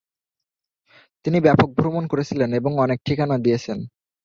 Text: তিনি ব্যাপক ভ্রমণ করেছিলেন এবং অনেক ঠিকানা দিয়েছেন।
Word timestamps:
তিনি 1.25 1.37
ব্যাপক 1.39 1.69
ভ্রমণ 1.77 2.03
করেছিলেন 2.07 2.49
এবং 2.53 2.71
অনেক 2.79 2.99
ঠিকানা 3.05 3.35
দিয়েছেন। 3.37 3.77